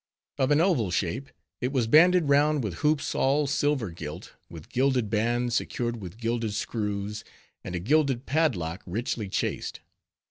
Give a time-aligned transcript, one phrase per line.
[0.39, 1.29] Of an oval shape,
[1.59, 6.55] it was banded round with hoops all silver gilt, with gilded bands secured with gilded
[6.55, 7.23] screws,
[7.63, 9.81] and a gilded padlock, richly chased.